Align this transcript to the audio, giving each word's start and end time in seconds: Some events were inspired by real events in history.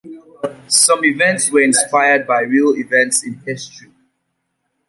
Some 0.67 1.05
events 1.05 1.51
were 1.51 1.61
inspired 1.61 2.25
by 2.25 2.41
real 2.41 2.75
events 2.75 3.23
in 3.23 3.35
history. 3.45 3.91